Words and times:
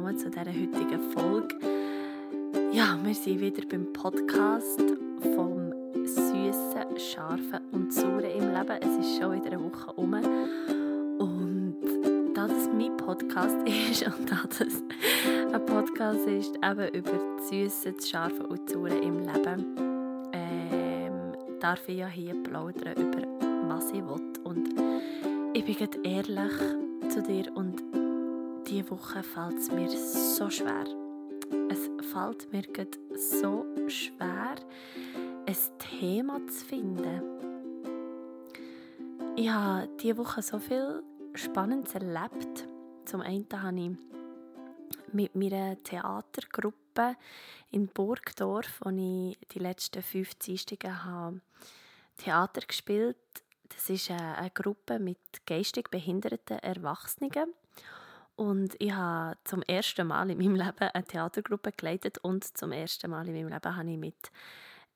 willkommen 0.00 0.18
zu 0.18 0.30
dieser 0.30 0.46
heutigen 0.46 1.00
Folge. 1.12 1.56
Ja, 2.72 2.98
wir 3.02 3.14
sind 3.14 3.40
wieder 3.40 3.62
beim 3.68 3.92
Podcast 3.92 4.80
vom 5.34 5.72
süßen, 6.06 6.98
scharfen 6.98 7.60
und 7.72 7.92
sauren 7.92 8.24
im 8.24 8.48
Leben. 8.48 8.78
Es 8.80 9.06
ist 9.06 9.20
schon 9.20 9.34
wieder 9.34 9.52
eine 9.52 9.62
Woche 9.62 9.92
um 9.96 10.14
und 11.18 11.76
da 12.34 12.46
das 12.48 12.68
mein 12.72 12.96
Podcast 12.96 13.56
ist 13.90 14.06
und 14.06 14.30
da 14.30 14.40
das 14.48 14.82
ein 15.52 15.66
Podcast 15.66 16.26
ist 16.26 16.56
eben 16.56 16.94
über 16.94 17.12
das 17.36 17.48
Süße, 17.50 17.92
das 17.92 18.08
Scharfe 18.08 18.46
und 18.46 18.70
das 18.70 18.76
im 18.76 19.18
Leben, 19.18 19.76
ähm, 20.32 21.32
darf 21.60 21.86
ich 21.88 21.98
ja 21.98 22.08
hier 22.08 22.42
plaudern 22.42 22.94
über 22.96 23.22
was 23.68 23.90
ich 23.90 24.02
will. 24.02 24.32
Und 24.44 24.70
ich 25.52 25.64
bin 25.64 26.04
ehrlich 26.04 26.52
zu 27.10 27.22
dir 27.22 27.54
und 27.54 27.89
diese 28.70 28.88
Woche 28.90 29.22
fällt 29.22 29.58
es 29.58 29.70
mir 29.70 29.90
so 29.90 30.48
schwer. 30.48 30.84
Es 31.68 31.90
fällt 32.12 32.52
mir 32.52 32.62
so 33.16 33.66
schwer, 33.88 34.54
ein 35.46 35.56
Thema 35.78 36.46
zu 36.46 36.64
finden. 36.64 37.22
Ich 39.36 39.48
habe 39.48 39.88
diese 40.00 40.16
Woche 40.18 40.42
so 40.42 40.60
viel 40.60 41.02
Spannendes 41.34 41.94
erlebt. 41.94 42.68
Zum 43.06 43.22
einen 43.22 43.46
habe 43.52 43.80
ich 43.80 43.90
mit 45.12 45.34
meiner 45.34 45.76
Theatergruppe 45.82 47.16
in 47.72 47.88
Burgdorf, 47.88 48.80
wo 48.84 48.90
ich 48.90 49.36
die 49.52 49.58
letzten 49.58 50.02
fünf 50.02 50.34
Dienstage 50.36 51.04
habe 51.04 51.40
Theater 52.18 52.60
gespielt. 52.60 53.16
Das 53.68 53.90
ist 53.90 54.10
eine 54.10 54.50
Gruppe 54.50 55.00
mit 55.00 55.18
geistig 55.46 55.90
behinderten 55.90 56.58
Erwachsenen. 56.58 57.54
Und 58.40 58.74
ich 58.78 58.90
habe 58.90 59.36
zum 59.44 59.60
ersten 59.64 60.06
Mal 60.06 60.30
in 60.30 60.38
meinem 60.38 60.54
Leben 60.54 60.88
eine 60.94 61.04
Theatergruppe 61.04 61.72
geleitet 61.72 62.16
und 62.22 62.56
zum 62.56 62.72
ersten 62.72 63.10
Mal 63.10 63.28
in 63.28 63.34
meinem 63.34 63.48
Leben 63.48 63.76
habe 63.76 63.90
ich 63.90 63.98
mit, 63.98 64.30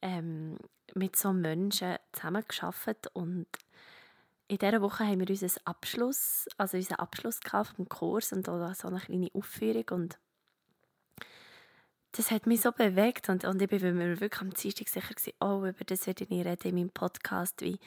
ähm, 0.00 0.56
mit 0.94 1.14
so 1.14 1.34
Menschen 1.34 1.96
zusammengearbeitet 2.12 3.08
und 3.12 3.46
in 4.48 4.56
dieser 4.56 4.80
Woche 4.80 5.04
haben 5.04 5.20
wir 5.20 5.28
unseren 5.28 5.66
Abschluss, 5.66 6.46
also 6.56 6.78
unseren 6.78 7.00
Abschluss 7.00 7.40
vom 7.76 7.86
Kurs 7.86 8.32
und 8.32 8.48
auch 8.48 8.74
so 8.74 8.88
eine 8.88 8.98
kleine 8.98 9.28
Aufführung 9.34 9.84
und 9.90 10.18
das 12.12 12.30
hat 12.30 12.46
mich 12.46 12.62
so 12.62 12.72
bewegt 12.72 13.28
und, 13.28 13.44
und 13.44 13.60
ich 13.60 13.68
bin 13.68 13.94
mir 13.94 14.20
wirklich 14.22 14.40
am 14.40 14.54
Dienstag 14.54 14.88
sicher 14.88 15.12
gewesen, 15.12 15.34
oh, 15.40 15.66
über 15.66 15.84
das 15.84 16.06
werde 16.06 16.24
ich 16.24 16.30
reden 16.30 16.68
in 16.68 16.74
meinem 16.76 16.90
Podcast, 16.90 17.60
wie, 17.60 17.78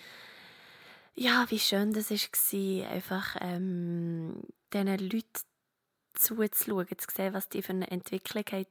ja, 1.17 1.45
wie 1.49 1.59
schön 1.59 1.93
das 1.93 2.11
war, 2.11 2.89
einfach 2.89 3.35
ähm, 3.41 4.41
diesen 4.71 4.99
Leuten 4.99 5.41
zuzuschauen, 6.13 6.87
zu 6.97 7.07
sehen, 7.15 7.33
was 7.33 7.49
die 7.49 7.61
für 7.61 7.73
eine 7.73 7.89
Entwicklung 7.89 8.43
haben 8.51 8.67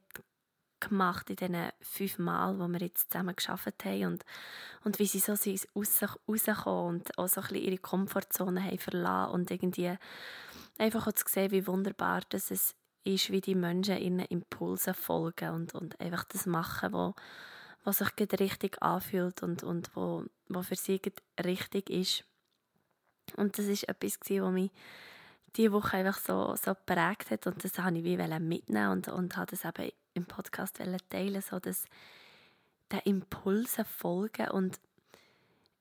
gemacht 0.79 1.29
in 1.29 1.35
diesen 1.35 1.69
fünf 1.81 2.19
Mal, 2.19 2.59
wo 2.59 2.67
wir 2.67 2.79
jetzt 2.79 3.11
zusammen 3.11 3.35
geschafft 3.35 3.83
haben 3.83 4.05
und, 4.05 4.25
und 4.83 4.99
wie 4.99 5.07
sie 5.07 5.19
so 5.19 5.35
sind 5.35 5.67
raus, 5.75 6.03
und 6.65 7.17
auch 7.17 7.27
so 7.27 7.41
ein 7.41 7.47
bisschen 7.47 7.55
ihre 7.55 7.77
Komfortzone 7.79 8.63
haben 8.63 8.77
verlassen 8.77 9.33
und 9.33 9.51
irgendwie 9.51 9.97
einfach 10.77 11.07
auch 11.07 11.13
zu 11.13 11.25
sehen, 11.27 11.51
wie 11.51 11.67
wunderbar 11.67 12.21
das 12.29 12.51
ist, 12.51 12.75
wie 13.03 13.41
die 13.41 13.55
Menschen 13.55 13.97
ihren 13.97 14.19
Impulsen 14.19 14.93
folgen 14.93 15.49
und, 15.49 15.73
und 15.73 15.99
einfach 15.99 16.23
das 16.25 16.45
machen, 16.45 16.93
wo, 16.93 17.15
was 17.83 17.97
sich 17.97 18.39
richtig 18.39 18.81
anfühlt 18.81 19.43
und, 19.43 19.63
und 19.63 19.95
wo, 19.95 20.25
wo 20.47 20.61
für 20.61 20.75
sie 20.75 21.01
richtig 21.43 21.89
ist. 21.89 22.23
Und 23.35 23.57
das 23.57 23.65
ist 23.65 23.87
etwas, 23.87 24.19
was 24.19 24.51
mich 24.51 24.71
diese 25.55 25.71
Woche 25.71 25.97
einfach 25.97 26.19
so, 26.19 26.55
so 26.55 26.73
geprägt 26.73 27.31
hat. 27.31 27.47
Und 27.47 27.63
das 27.63 27.77
habe 27.79 27.97
ich 27.97 28.03
wie 28.03 28.17
mitnehmen 28.39 28.91
und, 28.91 29.07
und 29.07 29.37
habe 29.37 29.51
das 29.51 29.65
eben 29.65 29.91
im 30.13 30.25
Podcast 30.25 30.79
teilen, 31.09 31.41
so 31.41 31.59
dass 31.59 31.85
den 32.91 32.99
Impulsen 32.99 33.85
folgen. 33.85 34.49
Und 34.49 34.79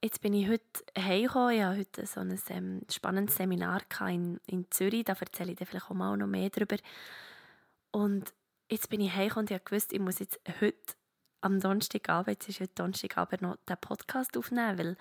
jetzt 0.02 0.20
bin 0.20 0.34
ich 0.34 0.48
heute 0.48 0.62
heimgekommen, 0.98 1.56
ich 1.56 1.62
hatte 1.62 1.78
heute 1.78 2.06
so 2.06 2.20
ein 2.20 2.40
ähm, 2.50 2.82
spannendes 2.90 3.36
Seminar 3.36 3.82
in, 4.08 4.40
in 4.46 4.70
Zürich, 4.70 5.04
da 5.04 5.14
erzähle 5.14 5.52
ich 5.52 5.58
dir 5.58 5.66
vielleicht 5.66 5.90
auch 5.90 5.94
mal 5.94 6.16
noch 6.16 6.26
mehr 6.26 6.50
darüber 6.50 6.76
und 7.92 8.32
jetzt 8.70 8.88
bin 8.90 9.00
ich 9.00 9.14
heimgekommen 9.14 9.48
und 9.48 9.56
ich 9.56 9.72
wusste, 9.72 9.94
ich 9.94 10.00
muss 10.00 10.18
jetzt 10.18 10.38
heute 10.60 10.94
am 11.40 11.60
Donnerstagabend, 11.60 12.28
jetzt 12.28 12.48
ist 12.48 12.60
heute 12.60 12.74
Donnerstagabend 12.74 13.42
noch 13.42 13.56
den 13.68 13.76
Podcast 13.78 14.36
aufnehmen, 14.36 14.78
weil 14.78 14.96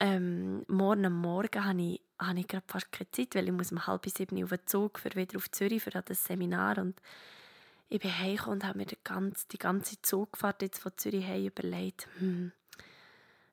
ähm, 0.00 0.64
morgen 0.66 1.06
am 1.06 1.20
Morgen 1.20 1.64
habe 1.64 1.80
ich, 1.80 2.00
habe 2.18 2.40
ich 2.40 2.48
gerade 2.48 2.64
fast 2.66 2.90
keine 2.90 3.10
Zeit, 3.10 3.34
weil 3.34 3.46
ich 3.46 3.52
muss 3.52 3.72
um 3.72 3.86
halb 3.86 4.04
sieben 4.06 4.42
auf 4.42 4.50
den 4.50 4.66
Zug 4.66 4.98
für 4.98 5.14
wieder 5.14 5.36
auf 5.36 5.50
Zürich 5.50 5.82
für 5.82 5.90
das 5.90 6.24
Seminar. 6.24 6.78
Und 6.78 7.00
ich 7.88 8.00
bin 8.00 8.16
heimgekommen 8.18 8.60
und 8.60 8.66
habe 8.66 8.78
mir 8.78 8.86
die 8.86 8.98
ganze, 9.04 9.46
die 9.48 9.58
ganze 9.58 10.00
Zugfahrt 10.02 10.62
jetzt 10.62 10.80
von 10.80 10.92
Zürich 10.96 11.24
heim 11.26 11.46
überlegt, 11.46 12.08
hm, 12.18 12.52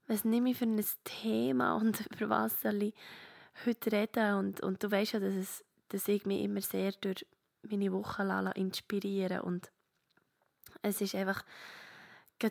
was 0.07 0.25
nehme 0.25 0.49
ich 0.49 0.57
für 0.57 0.65
ein 0.65 0.83
Thema 1.03 1.75
und 1.75 2.03
über 2.11 2.29
was 2.29 2.61
soll 2.61 2.81
ich 2.81 2.93
heute 3.65 3.91
reden? 3.91 4.33
Und, 4.35 4.61
und 4.61 4.83
du 4.83 4.89
weißt 4.89 5.13
ja, 5.13 5.19
dass, 5.19 5.35
es, 5.35 5.63
dass 5.89 6.07
ich 6.07 6.25
mich 6.25 6.43
immer 6.43 6.61
sehr 6.61 6.93
durch 6.93 7.25
meine 7.61 7.91
Woche 7.91 8.23
inspirieren 8.55 9.41
und 9.41 9.71
es 10.81 11.01
ist 11.01 11.15
einfach 11.15 11.43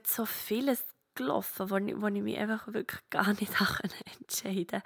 so 0.06 0.26
vieles 0.26 0.84
gelaufen, 1.18 1.70
wo 1.70 1.76
ich, 1.76 2.00
wo 2.00 2.06
ich 2.06 2.22
mich 2.22 2.38
einfach 2.38 2.66
wirklich 2.68 3.00
gar 3.10 3.28
nicht 3.28 3.52
entscheiden 4.20 4.82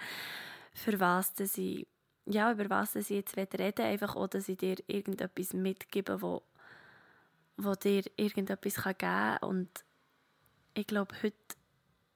für 0.74 0.98
was 0.98 1.34
dass 1.34 1.58
ich, 1.58 1.86
ja, 2.26 2.52
über 2.52 2.68
was 2.70 2.92
dass 2.92 3.10
ich 3.10 3.16
jetzt 3.16 3.36
reden 3.36 3.58
will, 3.58 3.84
einfach 3.84 4.16
auch, 4.16 4.28
dass 4.28 4.48
ich 4.48 4.56
dir 4.56 4.76
irgendetwas 4.86 5.52
mitgebe, 5.52 6.22
wo 6.22 6.42
wo 7.58 7.74
dir 7.74 8.02
irgendetwas 8.16 8.82
geben 8.82 8.98
kann. 8.98 9.38
Und 9.38 9.68
ich 10.74 10.86
glaube, 10.86 11.14
heute 11.22 11.36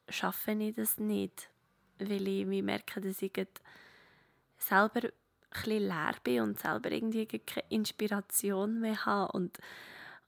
schaffe 0.08 0.52
ich 0.52 0.74
das 0.74 0.98
nicht, 0.98 1.50
weil 1.98 2.26
ich 2.26 2.46
merke, 2.46 3.00
dass 3.00 3.22
ich 3.22 3.32
selber 4.58 5.08
ein 5.50 5.70
leer 5.70 6.14
bin 6.22 6.42
und 6.42 6.58
selber 6.58 6.90
irgendwie 6.90 7.26
keine 7.26 7.66
Inspiration 7.68 8.80
mehr 8.80 9.04
habe 9.04 9.32
und, 9.32 9.58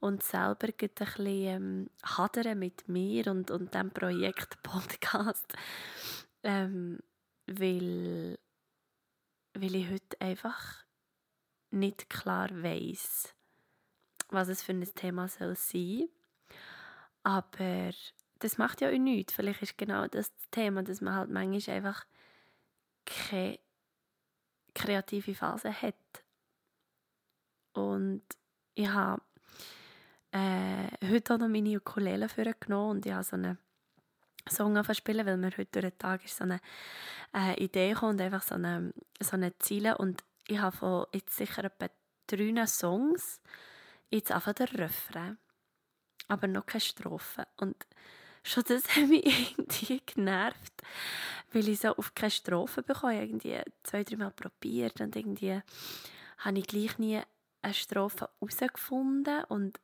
und 0.01 0.23
selber 0.23 0.69
ein 0.69 0.75
bisschen 0.77 1.27
ähm, 1.27 1.91
hadere 2.05 2.55
mit 2.55 2.89
mir 2.89 3.27
und, 3.29 3.51
und 3.51 3.75
dem 3.75 3.91
Projekt 3.91 4.63
Podcast, 4.63 5.55
ähm, 6.43 7.01
weil, 7.47 8.39
weil 9.55 9.75
ich 9.75 9.91
heute 9.91 10.21
einfach 10.21 10.85
nicht 11.71 12.09
klar 12.09 12.49
weiß 12.51 13.35
was 14.31 14.49
es 14.49 14.63
für 14.63 14.73
ein 14.73 14.95
Thema 14.95 15.29
soll 15.29 15.57
sein. 15.57 16.09
Aber 17.23 17.91
das 18.39 18.59
macht 18.59 18.81
ja 18.81 18.89
auch 18.89 18.99
nichts. 18.99 19.33
Vielleicht 19.33 19.63
ist 19.63 19.79
genau 19.79 20.07
das 20.07 20.33
Thema, 20.51 20.83
dass 20.83 21.01
man 21.01 21.15
halt 21.15 21.31
manchmal 21.31 21.77
einfach 21.77 22.07
keine 23.05 23.59
kreative 24.75 25.35
Phase 25.35 25.73
hat. 25.73 25.95
Und 27.73 28.23
ich 28.75 28.89
habe 28.89 29.23
äh, 30.33 31.07
heute 31.11 31.35
auch 31.35 31.39
noch 31.39 31.49
meine 31.49 31.77
Ukulele 31.77 32.29
genommen 32.61 32.91
und 32.91 33.07
ich 33.07 33.13
habe 33.13 33.25
so 33.25 33.37
einen 33.37 33.59
Song 34.49 34.83
spielen, 34.95 35.27
weil 35.27 35.37
mir 35.37 35.51
heute 35.57 35.81
durch 35.81 35.93
den 35.93 35.99
Tag 35.99 36.25
ist 36.25 36.37
so 36.37 36.45
eine 36.45 36.61
äh, 37.35 37.63
Idee 37.63 37.91
gekommen 37.91 38.13
und 38.13 38.21
einfach 38.21 38.43
so 38.43 38.55
eine, 38.55 38.93
so 39.21 39.33
eine 39.33 39.59
Ziele 39.59 39.99
und 39.99 40.25
ich 40.47 40.59
habe 40.59 40.77
von 40.77 41.07
jetzt 41.13 41.37
sicher 41.37 41.65
etwa 41.65 41.89
drei 42.27 42.67
Songs 42.67 43.41
jetzt 44.11 44.33
einfach 44.33 44.55
der 44.55 44.73
Refrain, 44.79 45.39
aber 46.29 46.47
noch 46.47 46.67
keine 46.67 46.81
Strophe. 46.81 47.47
Und 47.57 47.77
schon 48.43 48.65
das 48.67 48.85
hat 48.97 49.09
mich 49.09 49.27
irgendwie 49.59 50.01
genervt, 50.07 50.73
weil 51.53 51.69
ich 51.69 51.81
so 51.81 51.95
auf 51.95 52.15
keine 52.15 52.31
Strophe 52.31 52.83
bekomme. 52.83 53.21
Irgendwie 53.21 53.61
zwei, 53.83 54.05
drei 54.05 54.17
Mal 54.17 54.31
probiert 54.31 55.01
und 55.01 55.17
irgendwie 55.17 55.61
habe 56.39 56.59
ich 56.59 56.67
gleich 56.67 56.99
nie 56.99 57.21
eine 57.63 57.75
Strophe 57.75 58.29
herausgefunden 58.41 59.45
und 59.45 59.79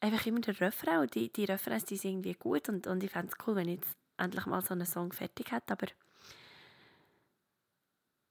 einfach 0.00 0.26
immer 0.26 0.40
der 0.40 0.60
Refrain 0.60 1.00
und 1.00 1.14
die, 1.14 1.32
die 1.32 1.44
Refrains, 1.44 1.84
die 1.84 1.96
sind 1.96 2.10
irgendwie 2.10 2.34
gut 2.34 2.68
und, 2.68 2.86
und 2.86 3.02
ich 3.02 3.10
fände 3.10 3.32
es 3.32 3.46
cool, 3.46 3.56
wenn 3.56 3.68
ich 3.68 3.80
jetzt 3.80 3.96
endlich 4.16 4.46
mal 4.46 4.62
so 4.62 4.74
einen 4.74 4.86
Song 4.86 5.12
fertig 5.12 5.52
hätte, 5.52 5.72
aber 5.72 5.86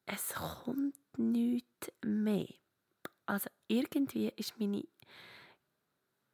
es 0.05 0.33
kommt 0.35 0.95
nichts 1.17 1.91
mehr. 2.03 2.47
Also 3.25 3.49
irgendwie 3.67 4.31
ist 4.35 4.59
meine 4.59 4.83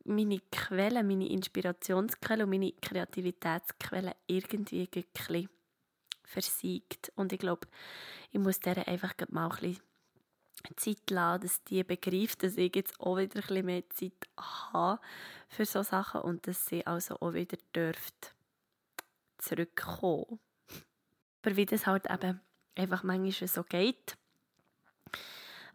meine 0.06 0.39
Quelle, 0.51 1.03
meine 1.03 1.30
Inspirationsquelle 1.30 2.44
und 2.44 2.50
meine 2.50 2.74
Kreativitätsquelle 2.74 4.15
irgendwie 4.27 4.89
ein 4.94 5.50
versiegt. 6.24 7.12
Und 7.15 7.33
ich 7.33 7.39
glaube, 7.39 7.68
ich 8.31 8.39
muss 8.39 8.59
der 8.59 8.88
einfach 8.88 9.13
mal 9.30 9.50
ein 9.50 9.50
bisschen 9.50 9.80
Zeit 10.75 11.10
lassen, 11.10 11.42
dass 11.42 11.63
die 11.65 11.83
begreift, 11.83 12.44
dass 12.44 12.57
ich 12.57 12.75
jetzt 12.75 13.00
auch 13.00 13.18
wieder 13.18 13.36
ein 13.36 13.42
bisschen 13.42 13.65
mehr 13.65 13.89
Zeit 13.89 14.27
habe 14.38 15.00
für 15.50 15.65
solche 15.65 15.89
Sachen 15.89 16.21
und 16.21 16.48
dass 16.48 16.65
sie 16.65 16.86
also 16.86 17.15
auch 17.19 17.33
wieder 17.33 17.57
dürft 17.75 18.33
zurückkommen. 19.38 20.39
Aber 21.42 21.56
wie 21.56 21.65
das 21.65 21.86
halt 21.86 22.10
eben 22.10 22.39
einfach 22.75 23.04
manchmal 23.04 23.48
so 23.48 23.63
geht, 23.63 24.18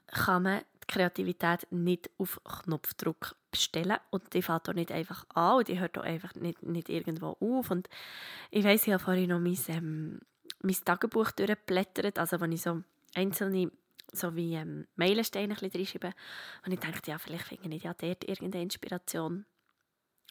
kann 0.07 0.43
man 0.43 0.63
die 0.83 0.87
Kreativität 0.87 1.67
nicht 1.71 2.11
auf 2.19 2.41
Knopfdruck 2.45 3.37
bestellen 3.51 3.99
und 4.11 4.33
die 4.33 4.43
fährt 4.43 4.69
auch 4.69 4.75
nicht 4.75 4.91
einfach 4.91 5.27
an 5.35 5.59
und 5.59 5.69
die 5.69 5.79
hört 5.79 5.99
auch 5.99 6.03
einfach 6.03 6.35
nicht, 6.35 6.63
nicht 6.63 6.89
irgendwo 6.89 7.37
auf 7.41 7.71
und 7.71 7.89
ich 8.51 8.65
weiß 8.65 8.87
ich 8.87 8.93
habe 8.93 9.03
vorhin 9.03 9.29
noch 9.29 9.41
mein, 9.41 9.59
ähm, 9.69 10.21
mein 10.63 10.77
Tagebuch 10.85 11.31
durchgeblättert, 11.33 12.19
also 12.19 12.41
wenn 12.41 12.53
ich 12.53 12.63
so 12.63 12.83
einzelne 13.15 13.71
so 14.13 14.35
wie 14.37 14.55
ähm, 14.55 14.87
Meilensteine 14.97 15.55
ein 15.55 15.61
bisschen 15.61 15.81
reinschreibe 15.81 16.15
und 16.65 16.73
ich 16.73 16.81
dachte, 16.81 17.11
ja, 17.11 17.19
vielleicht 17.19 17.45
finde 17.45 17.77
ich 17.77 17.85
ja 17.85 17.95
dort 17.95 18.25
irgendeine 18.25 18.65
Inspiration. 18.65 19.47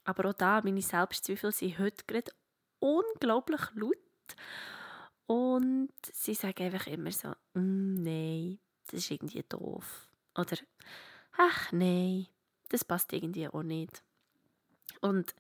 Aber 0.04 0.30
auch 0.30 0.34
da, 0.34 0.62
meine 0.64 0.82
Selbstzweifel 0.82 1.52
sind 1.52 1.80
heute 1.80 2.04
gerade 2.06 2.32
unglaublich 2.80 3.62
laut 3.76 3.96
und 5.28 5.92
sie 6.02 6.34
sagen 6.34 6.64
einfach 6.64 6.88
immer 6.88 7.12
so, 7.12 7.30
mm, 7.54 8.04
nein, 8.04 8.60
das 8.86 9.02
ist 9.02 9.12
irgendwie 9.12 9.44
doof. 9.48 10.08
Oder, 10.36 10.58
ach 11.38 11.72
nein, 11.72 12.28
das 12.70 12.86
passt 12.86 13.12
irgendwie 13.12 13.48
auch 13.50 13.64
nicht. 13.64 14.04
Und 15.02 15.36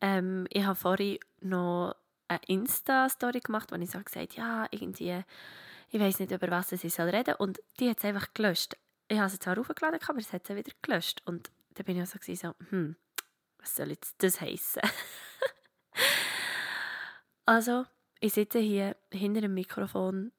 ähm, 0.00 0.46
ich 0.50 0.64
habe 0.64 0.78
vorhin 0.78 1.18
noch 1.40 1.96
eine 2.28 2.40
Insta-Story 2.46 3.40
gemacht, 3.40 3.72
wo 3.72 3.76
ich 3.76 3.90
so 3.90 3.98
gesagt 4.00 4.34
ja, 4.34 4.66
irgendwie, 4.70 5.24
ich 5.92 6.00
weiß 6.00 6.20
nicht, 6.20 6.32
über 6.32 6.50
was 6.50 6.72
ich 6.72 6.92
soll 6.92 7.10
reden 7.10 7.34
Und 7.34 7.60
die 7.78 7.90
hat 7.90 7.98
es 7.98 8.04
einfach 8.04 8.32
gelöscht. 8.32 8.76
Ich 9.08 9.18
habe 9.18 9.28
sie 9.28 9.38
zwar 9.38 9.56
hochgeladen, 9.56 10.00
aber 10.02 10.18
es 10.18 10.32
hat 10.32 10.46
sie 10.46 10.56
wieder 10.56 10.72
gelöscht. 10.80 11.20
Und 11.26 11.52
da 11.74 11.82
bin 11.82 12.00
ich 12.00 12.08
so, 12.08 12.18
so 12.34 12.54
hm, 12.70 12.96
was 13.58 13.76
soll 13.76 13.90
jetzt 13.90 14.14
das 14.22 14.40
heißen? 14.40 14.80
also, 17.44 17.84
ich 18.20 18.32
sitze 18.32 18.58
hier 18.58 18.96
hinter 19.12 19.42
dem 19.42 19.52
Mikrofon 19.52 20.32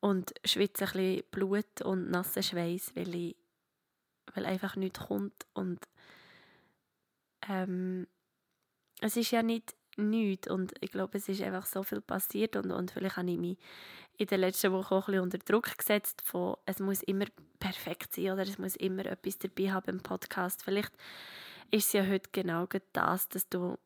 und 0.00 0.34
schwitze 0.44 0.86
ein 0.86 0.92
bisschen 0.92 1.22
Blut 1.30 1.82
und 1.82 2.10
nassen 2.10 2.42
Schweiß, 2.42 2.96
weil, 2.96 3.36
weil 4.34 4.44
einfach 4.44 4.74
nichts 4.74 4.98
kommt. 4.98 5.46
Und 5.52 5.78
ähm, 7.48 8.08
es 9.00 9.16
ist 9.16 9.30
ja 9.30 9.44
nicht 9.44 9.76
nichts 9.96 10.48
und 10.48 10.72
ich 10.80 10.90
glaube, 10.90 11.18
es 11.18 11.28
ist 11.28 11.42
einfach 11.42 11.66
so 11.66 11.82
viel 11.82 12.00
passiert 12.00 12.56
und, 12.56 12.70
und 12.70 12.90
vielleicht 12.90 13.16
habe 13.16 13.30
ich 13.30 13.38
mich 13.38 13.58
in 14.16 14.26
den 14.26 14.40
letzten 14.40 14.72
Wochen 14.72 14.94
auch 14.94 15.08
ein 15.08 15.20
unter 15.20 15.38
Druck 15.38 15.76
gesetzt 15.76 16.22
von, 16.22 16.56
es 16.66 16.78
muss 16.78 17.02
immer 17.02 17.26
perfekt 17.58 18.14
sein 18.14 18.30
oder 18.30 18.42
es 18.42 18.58
muss 18.58 18.76
immer 18.76 19.06
etwas 19.06 19.38
dabei 19.38 19.72
haben 19.72 19.90
im 19.90 20.00
Podcast. 20.00 20.62
Vielleicht 20.62 20.92
ist 21.70 21.86
es 21.86 21.92
ja 21.92 22.06
heute 22.06 22.30
genau 22.32 22.66
das, 22.92 23.28
dass 23.28 23.48
du 23.48 23.76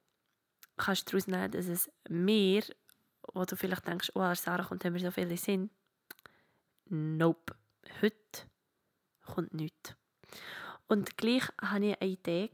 kannst 0.77 1.09
daraus 1.09 1.27
nehmen, 1.27 1.51
dass 1.51 1.67
es 1.67 1.91
mehr 2.09 2.63
wo 3.35 3.45
du 3.45 3.57
vielleicht 3.57 3.87
denkst, 3.87 4.13
oh, 4.15 4.35
Sarah 4.35 4.65
kommt 4.65 4.85
immer 4.85 4.99
so 4.99 5.11
viele 5.11 5.37
Sinn. 5.37 5.71
Nope. 6.87 7.55
Heute 8.01 8.17
kommt 9.25 9.55
nichts. 9.55 9.95
Und 10.87 11.17
gleich 11.17 11.45
hatte 11.61 11.85
ich 11.85 12.01
eine 12.01 12.11
Idee. 12.11 12.51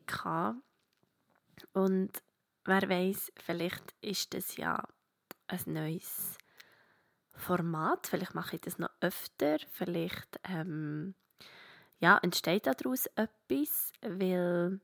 Und 1.73 2.11
wer 2.65 2.89
weiß, 2.89 3.33
vielleicht 3.37 3.95
ist 4.01 4.35
das 4.35 4.57
ja 4.57 4.83
ein 5.47 5.61
neues 5.67 6.39
Format. 7.33 8.07
Vielleicht 8.07 8.35
mache 8.35 8.57
ich 8.57 8.63
das 8.63 8.79
noch 8.79 8.91
öfter. 9.01 9.59
Vielleicht 9.73 10.41
ähm, 10.45 11.15
ja, 12.01 12.19
entsteht 12.19 12.67
daraus 12.67 13.07
etwas, 13.17 13.93
weil 14.03 14.81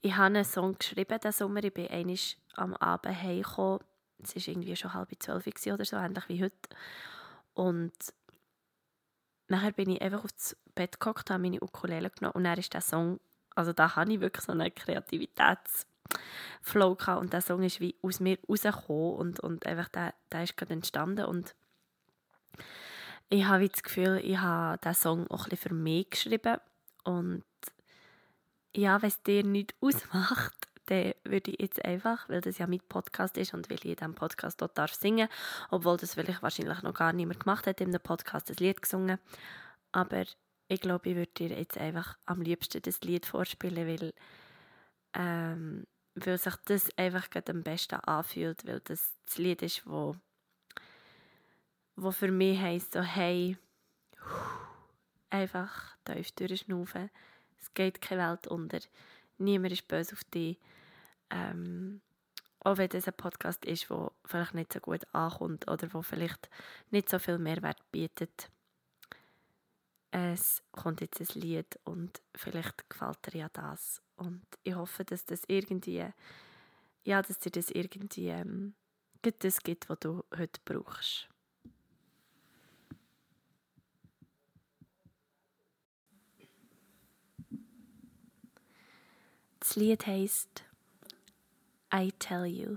ich 0.00 0.12
habe 0.12 0.26
einen 0.26 0.44
Song 0.44 0.78
geschrieben 0.78 1.18
diesen 1.18 1.32
Sommer. 1.32 1.64
Ich 1.64 1.74
bin 1.74 1.88
einmal 1.88 2.16
am 2.56 2.74
Abend 2.74 3.22
heimgekommen 3.22 3.80
es 4.24 4.36
war 4.36 4.48
irgendwie 4.48 4.76
schon 4.76 4.94
halb 4.94 5.10
zwölf 5.18 5.46
oder 5.66 5.84
so, 5.84 5.96
ähnlich 5.96 6.28
wie 6.28 6.42
heute. 6.42 6.56
Und 7.54 7.92
nachher 9.48 9.72
bin 9.72 9.90
ich 9.90 10.00
einfach 10.02 10.24
aufs 10.24 10.56
Bett 10.74 10.98
geguckt, 10.98 11.30
habe 11.30 11.42
meine 11.42 11.60
Ukulele 11.60 12.10
genommen 12.10 12.34
und 12.34 12.44
dann 12.44 12.58
ist 12.58 12.74
der 12.74 12.80
Song, 12.80 13.20
also 13.54 13.72
da 13.72 13.94
hatte 13.94 14.12
ich 14.12 14.20
wirklich 14.20 14.44
so 14.44 14.52
einen 14.52 14.72
Kreativitätsflow 16.64 16.94
gehabt. 16.94 17.20
Und 17.20 17.32
der 17.32 17.40
Song 17.40 17.62
ist 17.62 17.80
wie 17.80 17.96
aus 18.02 18.20
mir 18.20 18.38
rausgekommen 18.48 19.14
und, 19.14 19.40
und 19.40 19.66
einfach 19.66 19.88
der, 19.88 20.14
der 20.32 20.44
ist 20.44 20.56
gerade 20.56 20.74
entstanden. 20.74 21.26
Und 21.26 21.54
ich 23.28 23.44
habe 23.44 23.68
das 23.68 23.82
Gefühl, 23.82 24.20
ich 24.22 24.38
habe 24.38 24.78
diesen 24.78 24.94
Song 24.94 25.26
auch 25.30 25.48
ein 25.48 25.56
für 25.56 25.74
mich 25.74 26.10
geschrieben. 26.10 26.56
Und 27.04 27.44
ja, 28.74 29.00
wenn 29.00 29.08
es 29.08 29.22
dir 29.22 29.44
nicht 29.44 29.74
ausmacht, 29.80 30.54
dann 30.86 31.14
würde 31.24 31.50
ich 31.50 31.60
jetzt 31.60 31.84
einfach, 31.84 32.28
weil 32.28 32.42
das 32.42 32.58
ja 32.58 32.66
mein 32.66 32.80
Podcast 32.80 33.38
ist 33.38 33.54
und 33.54 33.70
weil 33.70 33.78
ich 33.78 33.86
in 33.86 33.96
diesem 33.96 34.14
Podcast 34.14 34.60
dort 34.60 34.76
darf 34.76 34.92
singen, 34.92 35.28
obwohl 35.70 35.96
das 35.96 36.12
vielleicht 36.12 36.42
wahrscheinlich 36.42 36.82
noch 36.82 36.92
gar 36.92 37.14
niemand 37.14 37.40
gemacht 37.40 37.66
hat, 37.66 37.80
in 37.80 37.88
einem 37.88 38.02
Podcast 38.02 38.50
das 38.50 38.58
Lied 38.58 38.82
gesungen, 38.82 39.18
aber 39.92 40.24
ich 40.68 40.80
glaube, 40.82 41.08
ich 41.08 41.16
würde 41.16 41.32
dir 41.32 41.58
jetzt 41.58 41.78
einfach 41.78 42.18
am 42.26 42.42
liebsten 42.42 42.82
das 42.82 43.00
Lied 43.00 43.24
vorspielen, 43.24 43.86
weil, 43.86 44.12
ähm, 45.14 45.86
weil 46.14 46.38
sich 46.38 46.54
das 46.64 46.88
einfach 46.96 47.28
am 47.48 47.62
besten 47.62 47.96
anfühlt, 47.96 48.66
weil 48.66 48.80
das 48.80 49.14
das 49.24 49.38
Lied 49.38 49.62
ist, 49.62 49.86
wo, 49.86 50.16
wo 51.96 52.10
für 52.10 52.30
mich 52.30 52.60
heisst 52.60 52.92
so, 52.92 53.02
hey, 53.02 53.56
einfach 55.30 55.96
tief 56.04 56.32
durchschnaufen, 56.32 57.10
es 57.60 57.72
geht 57.74 58.00
keine 58.00 58.30
Welt 58.30 58.46
unter, 58.46 58.78
niemand 59.38 59.72
ist 59.72 59.88
böse 59.88 60.12
auf 60.12 60.24
dich, 60.24 60.58
ähm, 61.30 62.00
auch 62.60 62.78
wenn 62.78 62.88
das 62.88 63.08
ein 63.08 63.14
Podcast 63.14 63.64
ist, 63.64 63.90
der 63.90 64.12
vielleicht 64.24 64.54
nicht 64.54 64.72
so 64.72 64.80
gut 64.80 65.02
ankommt 65.12 65.68
oder 65.70 65.92
wo 65.92 66.02
vielleicht 66.02 66.48
nicht 66.90 67.08
so 67.08 67.18
viel 67.18 67.38
Mehrwert 67.38 67.80
bietet. 67.90 68.48
Es 70.16 70.62
kommt 70.70 71.00
jetzt 71.00 71.20
ein 71.20 71.40
Lied 71.40 71.76
und 71.82 72.22
vielleicht 72.36 72.88
gefällt 72.88 73.18
dir 73.26 73.38
ja 73.38 73.48
das. 73.48 74.00
Und 74.14 74.46
ich 74.62 74.76
hoffe, 74.76 75.04
dass 75.04 75.24
das 75.24 75.42
irgendwie, 75.48 76.06
ja, 77.02 77.20
dass 77.20 77.40
dir 77.40 77.50
das 77.50 77.68
irgendwie 77.68 78.28
ähm, 78.28 78.76
das 79.22 79.58
gibt, 79.58 79.88
was 79.88 79.98
du 79.98 80.22
heute 80.38 80.60
brauchst. 80.64 81.28
Das 89.58 89.74
Lied 89.74 90.06
heisst 90.06 90.62
I 91.92 92.12
tell 92.20 92.44
you. 92.44 92.76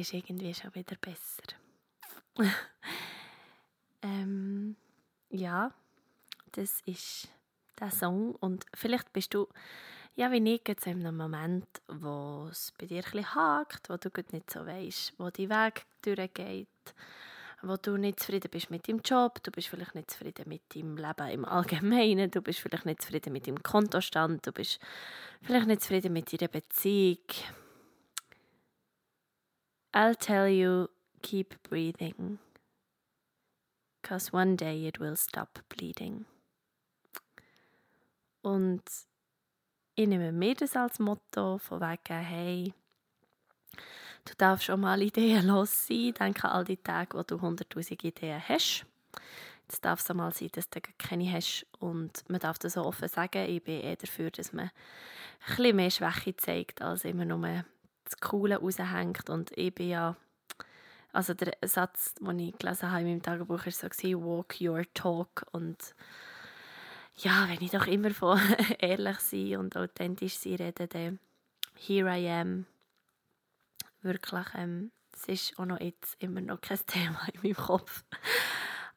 Ist 0.00 0.14
irgendwie 0.14 0.54
schon 0.54 0.74
wieder 0.74 0.96
besser. 0.96 1.42
ähm, 4.02 4.76
ja, 5.30 5.72
das 6.52 6.80
ist 6.86 7.28
der 7.78 7.90
Song 7.90 8.34
und 8.36 8.64
vielleicht 8.74 9.12
bist 9.12 9.34
du 9.34 9.48
ja, 10.16 10.30
wie 10.32 10.54
ich, 10.54 10.62
jetzt 10.66 10.86
in 10.86 11.00
einem 11.00 11.16
Moment, 11.16 11.66
wo 11.88 12.48
es 12.50 12.72
bei 12.78 12.86
dir 12.86 13.02
ein 13.14 13.34
hakt, 13.34 13.88
wo 13.88 13.96
du 13.96 14.10
nicht 14.32 14.50
so 14.50 14.66
weißt, 14.66 15.14
wo 15.18 15.30
die 15.30 15.48
Weg 15.48 15.86
durchgeht, 16.02 16.68
wo 17.62 17.76
du 17.76 17.96
nicht 17.96 18.20
zufrieden 18.20 18.50
bist 18.50 18.70
mit 18.70 18.88
deinem 18.88 19.00
Job, 19.04 19.42
du 19.42 19.50
bist 19.50 19.68
vielleicht 19.68 19.94
nicht 19.94 20.10
zufrieden 20.10 20.44
mit 20.48 20.74
deinem 20.74 20.96
Leben 20.96 21.28
im 21.28 21.44
Allgemeinen, 21.44 22.30
du 22.30 22.42
bist 22.42 22.60
vielleicht 22.60 22.86
nicht 22.86 23.02
zufrieden 23.02 23.32
mit 23.32 23.46
deinem 23.46 23.62
Kontostand, 23.62 24.46
du 24.46 24.52
bist 24.52 24.78
vielleicht 25.42 25.66
nicht 25.66 25.82
zufrieden 25.82 26.12
mit 26.12 26.32
deiner 26.32 26.48
Beziehung. 26.48 27.18
I'll 29.92 30.14
tell 30.14 30.48
you, 30.48 30.88
keep 31.22 31.62
breathing, 31.62 32.38
because 34.00 34.32
one 34.32 34.56
day 34.56 34.86
it 34.86 35.00
will 35.00 35.16
stop 35.16 35.60
bleeding. 35.68 36.26
Und 38.42 38.82
ich 39.96 40.06
nehme 40.06 40.32
mir 40.32 40.54
das 40.54 40.76
als 40.76 40.98
Motto 40.98 41.58
von 41.58 41.80
wegen, 41.80 42.24
hey, 42.24 42.72
du 44.24 44.34
darfst 44.38 44.64
schon 44.64 44.80
mal 44.80 45.02
Ideen 45.02 45.46
los 45.46 45.86
sein. 45.86 46.14
Denke 46.14 46.44
an 46.44 46.52
all 46.52 46.64
die 46.64 46.76
Tage, 46.76 47.18
wo 47.18 47.22
du 47.22 47.36
100'000 47.36 48.04
Ideen 48.04 48.42
hast. 48.48 48.86
Es 49.68 49.80
darf 49.80 50.00
so 50.00 50.14
mal 50.14 50.32
sein, 50.32 50.48
dass 50.52 50.70
du 50.70 50.80
keine 50.98 51.30
hast. 51.32 51.66
Und 51.80 52.28
man 52.30 52.40
darf 52.40 52.58
das 52.58 52.72
so 52.74 52.84
offen 52.84 53.08
sagen. 53.08 53.48
Ich 53.48 53.62
bin 53.62 53.80
eher 53.80 53.96
dafür, 53.96 54.30
dass 54.30 54.52
man 54.52 54.66
ein 54.66 55.56
bisschen 55.56 55.76
mehr 55.76 55.90
Schwäche 55.90 56.36
zeigt, 56.36 56.80
als 56.80 57.04
immer 57.04 57.24
nur 57.24 57.64
das 58.10 58.20
Coole 58.20 58.56
raushängt. 58.56 59.30
Und 59.30 59.56
ich 59.56 59.74
bin 59.74 59.90
ja 59.90 60.16
also 61.12 61.34
der 61.34 61.56
Satz, 61.62 62.14
den 62.14 62.38
ich 62.38 62.58
gelesen 62.58 62.90
habe 62.90 63.02
in 63.02 63.08
meinem 63.08 63.22
Tagebuch, 63.22 63.66
war 63.66 63.72
so, 63.72 63.88
«Walk 64.24 64.60
your 64.60 64.84
talk». 64.94 65.44
Und 65.52 65.94
ja, 67.16 67.48
wenn 67.48 67.60
ich 67.60 67.72
doch 67.72 67.86
immer 67.86 68.10
von 68.10 68.40
ehrlich 68.78 69.18
sein 69.18 69.56
und 69.56 69.76
authentisch 69.76 70.36
sein 70.36 70.54
rede, 70.56 70.86
dann 70.86 71.18
here 71.74 72.08
I 72.08 72.28
am. 72.28 72.66
Wirklich, 74.02 74.46
ähm, 74.54 74.92
es 75.12 75.26
ist 75.26 75.58
auch 75.58 75.66
noch 75.66 75.80
jetzt 75.80 76.16
immer 76.22 76.40
noch 76.40 76.60
kein 76.60 76.78
Thema 76.86 77.20
in 77.32 77.40
meinem 77.42 77.56
Kopf. 77.56 78.04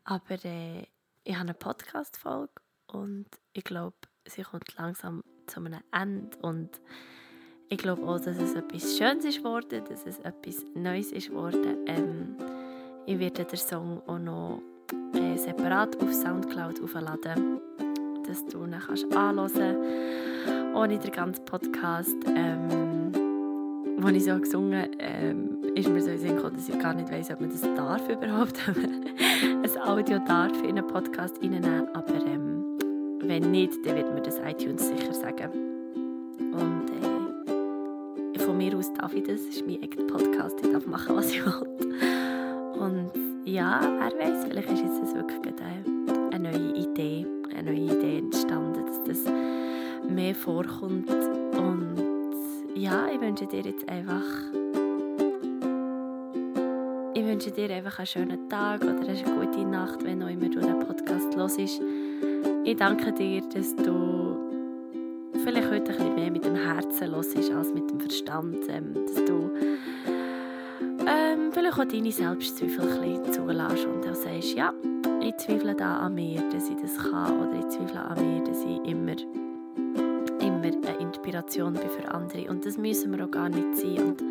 Aber 0.03 0.45
äh, 0.45 0.85
ich 1.23 1.33
habe 1.33 1.41
eine 1.41 1.53
Podcast-Folge 1.53 2.53
und 2.87 3.27
ich 3.53 3.63
glaube, 3.63 3.97
sie 4.25 4.43
kommt 4.43 4.75
langsam 4.75 5.23
zu 5.47 5.59
einem 5.59 5.81
Ende 5.91 6.37
und 6.37 6.79
ich 7.69 7.77
glaube 7.77 8.03
auch, 8.03 8.19
dass 8.19 8.37
es 8.37 8.55
etwas 8.55 8.97
Schönes 8.97 9.25
ist 9.25 9.37
geworden, 9.39 9.81
dass 9.89 10.05
es 10.05 10.19
etwas 10.19 10.65
Neues 10.75 11.11
ist 11.11 11.29
geworden. 11.29 11.77
Ähm, 11.87 12.35
ich 13.05 13.19
werde 13.19 13.45
den 13.45 13.57
Song 13.57 14.01
auch 14.07 14.19
noch 14.19 14.61
äh, 15.13 15.37
separat 15.37 16.01
auf 16.01 16.13
Soundcloud 16.13 16.81
aufladen 16.81 17.59
dass 18.27 18.45
du 18.45 18.63
ihn 18.63 18.75
kannst 18.85 19.15
anhören 19.15 19.51
kannst, 19.53 20.75
ohne 20.75 20.97
den 20.97 21.11
ganzen 21.11 21.45
Podcast. 21.45 22.15
Ähm, 22.27 23.11
als 24.03 24.17
ich 24.17 24.25
so 24.25 24.37
gesungen 24.37 24.89
ähm, 24.99 25.59
ist 25.75 25.87
mir 25.87 26.01
so 26.01 26.09
in 26.09 26.19
Sinn 26.19 26.35
gekommen, 26.35 26.55
dass 26.55 26.67
ich 26.67 26.77
gar 26.79 26.93
nicht 26.93 27.11
weiss, 27.11 27.31
ob 27.31 27.39
man 27.39 27.49
das 27.49 27.61
darf 27.61 28.09
überhaupt, 28.09 28.59
ein 28.67 29.81
Audio 29.81 30.19
darf 30.19 30.61
in 30.61 30.77
einen 30.77 30.87
Podcast 30.87 31.41
reinnehmen, 31.41 31.87
aber 31.93 32.15
ähm, 32.25 32.65
wenn 33.21 33.51
nicht, 33.51 33.85
dann 33.85 33.95
wird 33.95 34.13
mir 34.13 34.21
das 34.21 34.39
iTunes 34.39 34.87
sicher 34.89 35.13
sagen. 35.13 35.51
Und 36.53 36.89
äh, 36.89 37.02
von 38.43 38.57
mir 38.57 38.77
aus 38.77 38.93
darf 38.93 39.13
ich 39.13 39.23
das, 39.23 39.45
das 39.45 39.55
ist 39.55 39.67
mein 39.67 39.81
eigener 39.81 40.07
Podcast, 40.07 40.57
ich 40.63 40.71
darf 40.71 40.85
machen, 40.85 41.15
was 41.15 41.31
ich 41.31 41.45
will. 41.45 41.53
Und 42.79 43.11
ja, 43.45 43.81
wer 43.81 44.19
weiß, 44.19 44.45
vielleicht 44.45 44.69
ist 44.69 44.83
jetzt 44.83 45.15
wirklich 45.15 45.39
eine 46.31 46.51
neue 46.51 46.73
Idee 46.75 47.25
eine 47.55 47.71
neue 47.71 47.97
Idee 47.97 48.19
entstanden, 48.19 48.85
dass 48.85 49.03
das 49.03 49.33
mehr 50.09 50.35
vorkommt. 50.35 51.09
Und 51.09 51.95
ja, 52.75 53.07
ich 53.13 53.21
wünsche 53.21 53.45
dir 53.47 53.61
jetzt 53.61 53.87
einfach 53.89 54.23
ich 57.15 57.23
wünsche 57.23 57.51
dir 57.51 57.69
einfach 57.69 57.99
einen 57.99 58.07
schönen 58.07 58.49
Tag 58.49 58.81
oder 58.81 58.99
eine 59.07 59.23
gute 59.23 59.65
Nacht, 59.65 60.03
wenn 60.03 60.23
auch 60.23 60.29
immer 60.29 60.49
du 60.49 60.59
den 60.59 60.79
Podcast 60.79 61.35
hörst. 61.35 61.59
Ich 62.65 62.75
danke 62.75 63.11
dir, 63.13 63.41
dass 63.53 63.75
du 63.75 64.22
ein 65.93 65.97
bisschen 65.97 66.15
mehr 66.15 66.31
mit 66.31 66.45
dem 66.45 66.55
Herzen 66.55 67.15
hörst 67.15 67.37
als 67.37 67.73
mit 67.73 67.89
dem 67.89 67.99
Verstand. 67.99 68.57
Ähm, 68.69 68.93
dass 68.93 69.25
du 69.25 69.51
ähm, 71.07 71.51
vielleicht 71.51 71.79
auch 71.79 71.85
deine 71.85 72.11
Selbstzweifel 72.11 72.81
ein 72.81 73.21
bisschen 73.21 73.33
zulässt 73.33 73.85
und 73.85 74.07
auch 74.07 74.15
sagst, 74.15 74.53
ja, 74.55 74.73
ich 75.21 75.37
zweifle 75.37 75.75
da 75.75 75.97
an 75.97 76.15
mir, 76.15 76.41
dass 76.51 76.69
ich 76.69 76.75
das 76.81 76.97
kann 76.97 77.39
oder 77.39 77.59
ich 77.59 77.67
zweifle 77.69 77.99
an 77.99 78.35
mir, 78.35 78.43
dass 78.43 78.63
ich 78.63 78.89
immer, 78.89 79.15
immer 80.41 80.63
eine 80.63 80.97
Inspiration 80.99 81.73
bin 81.73 81.89
für 81.89 82.09
andere 82.09 82.49
und 82.49 82.65
das 82.65 82.77
müssen 82.77 83.15
wir 83.15 83.25
auch 83.25 83.31
gar 83.31 83.49
nicht 83.49 83.77
sein 83.77 83.99
und 83.99 84.23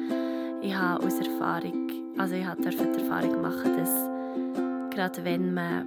ich 0.63 0.75
habe 0.75 1.05
aus 1.05 1.19
Erfahrung, 1.19 1.91
also 2.19 2.35
ich 2.35 2.45
habe 2.45 2.63
die 2.63 2.69
Erfahrung 2.69 3.43
machen, 3.43 3.77
dass 3.77 4.95
gerade 4.95 5.25
wenn 5.25 5.55
man 5.55 5.87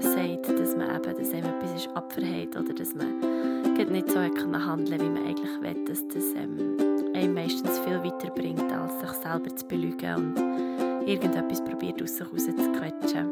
sagt, 0.00 0.48
dass 0.58 0.76
man 0.76 0.94
eben, 0.94 1.16
dass 1.16 1.32
einem 1.32 1.46
etwas 1.46 1.74
ist 1.74 1.88
abverhält 1.96 2.56
oder 2.56 2.72
dass 2.72 2.94
man 2.94 3.59
nicht 3.88 4.10
so 4.10 4.14
kann 4.14 4.66
handeln 4.66 5.00
wie 5.00 5.08
man 5.08 5.26
eigentlich 5.26 5.60
will, 5.62 5.84
dass 5.86 6.06
das 6.08 6.34
ähm, 6.34 6.76
einem 7.14 7.34
meistens 7.34 7.78
viel 7.78 8.02
weiterbringt, 8.02 8.70
als 8.72 9.00
sich 9.00 9.10
selber 9.22 9.54
zu 9.54 9.66
belügen 9.66 10.14
und 10.14 11.08
irgendetwas 11.08 11.64
probiert 11.64 12.02
aus 12.02 12.16
sich 12.16 12.26
rauszuquetschen. 12.26 13.30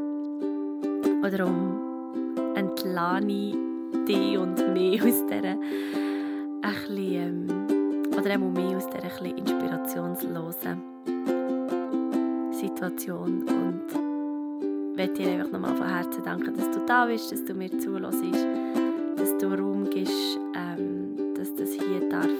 Oder 1.25 1.47
um 1.47 1.79
entlade 2.55 3.53
dich 4.07 4.39
und 4.39 4.73
mich 4.73 5.03
aus 5.05 5.27
dieser 5.27 5.45
ein 5.45 5.59
bisschen, 6.63 7.51
ähm, 7.51 8.07
oder 8.13 8.35
auch 8.35 8.51
mich 8.51 8.77
aus 8.77 8.87
dieser 8.89 9.23
ein 9.23 9.37
inspirationslosen 9.37 10.83
Situation 12.53 13.43
und 13.43 14.97
möchte 14.97 15.23
dir 15.23 15.33
einfach 15.33 15.53
nochmal 15.53 15.77
von 15.77 15.89
Herzen 15.89 16.25
danken, 16.25 16.55
dass 16.57 16.71
du 16.71 16.81
da 16.87 17.07
bist, 17.07 17.31
dass 17.33 17.45
du 17.45 17.55
mir 17.55 17.71
zulässt, 17.79 18.23
Raum 19.47 19.89
gibst, 19.91 20.39
ähm, 20.55 21.35
dass 21.35 21.55
das 21.55 21.73
hier 21.73 22.09
darf 22.09 22.31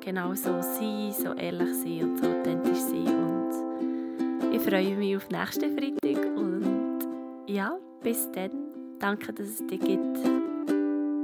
genau 0.00 0.34
so 0.34 0.60
sein, 0.60 1.12
so 1.12 1.32
ehrlich 1.32 1.74
sein 1.74 2.10
und 2.10 2.18
so 2.18 2.26
authentisch 2.26 2.78
sein 2.78 3.06
und 3.06 4.54
ich 4.54 4.62
freue 4.62 4.96
mich 4.96 5.16
auf 5.16 5.28
nächsten 5.30 5.76
Freitag 5.76 6.36
und 6.36 6.98
ja, 7.46 7.76
bis 8.02 8.30
dann. 8.32 8.50
Danke, 8.98 9.32
dass 9.32 9.46
es 9.46 9.66
dich 9.66 9.80
gibt. 9.80 10.18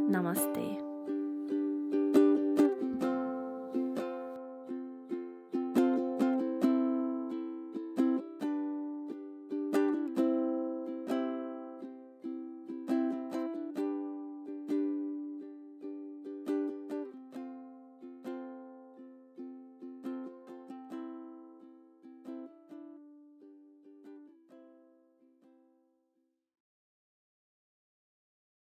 Namaste. 0.09 0.92